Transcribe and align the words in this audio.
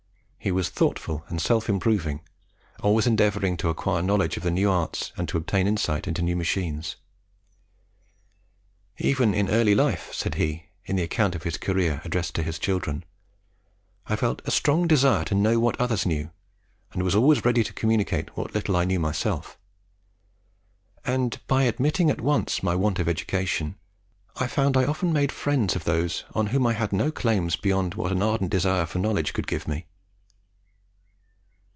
He 0.43 0.51
was 0.51 0.69
thoughtful 0.69 1.23
and 1.27 1.39
self 1.39 1.69
improving, 1.69 2.21
always 2.81 3.05
endeavouring 3.05 3.57
to 3.57 3.69
acquire 3.69 4.01
knowledge 4.01 4.37
of 4.37 4.43
new 4.45 4.71
arts 4.71 5.13
and 5.15 5.29
to 5.29 5.37
obtain 5.37 5.67
insight 5.67 6.07
into 6.07 6.23
new 6.23 6.35
machines. 6.35 6.95
"Even 8.97 9.35
in 9.35 9.49
early 9.51 9.75
life," 9.75 10.11
said 10.11 10.35
he, 10.35 10.65
in 10.83 10.95
the 10.95 11.03
account 11.03 11.35
of 11.35 11.43
his 11.43 11.59
career 11.59 12.01
addressed 12.03 12.33
to 12.33 12.41
his 12.41 12.57
children, 12.57 13.05
"I 14.07 14.15
felt 14.15 14.41
a 14.43 14.49
strong 14.49 14.87
desire 14.87 15.23
to 15.25 15.35
know 15.35 15.59
what 15.59 15.79
others 15.79 16.07
knew, 16.07 16.31
and 16.91 17.03
was 17.03 17.13
always 17.13 17.45
ready 17.45 17.63
to 17.63 17.71
communicate 17.73 18.35
what 18.35 18.55
little 18.55 18.75
I 18.77 18.85
knew 18.85 18.99
myself; 18.99 19.59
and 21.05 21.39
by 21.45 21.65
admitting 21.65 22.09
at 22.09 22.19
once 22.19 22.63
my 22.63 22.73
want 22.73 22.97
of 22.97 23.07
education, 23.07 23.75
I 24.37 24.47
found 24.47 24.73
that 24.73 24.85
I 24.85 24.87
often 24.87 25.13
made 25.13 25.31
friends 25.31 25.75
of 25.75 25.83
those 25.83 26.23
on 26.33 26.47
whom 26.47 26.65
I 26.65 26.73
had 26.73 26.91
no 26.91 27.11
claims 27.11 27.55
beyond 27.57 27.93
what 27.93 28.11
an 28.11 28.23
ardent 28.23 28.49
desire 28.49 28.87
for 28.87 28.97
knowledge 28.97 29.33
could 29.33 29.45
give 29.45 29.67
me." 29.67 29.85